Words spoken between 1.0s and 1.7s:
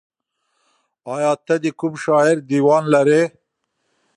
ایا ته د